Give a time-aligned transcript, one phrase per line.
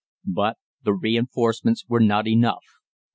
[0.25, 2.63] "But the reinforcements were not enough.